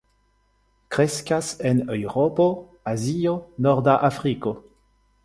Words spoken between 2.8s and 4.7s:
Azio, norda Afriko.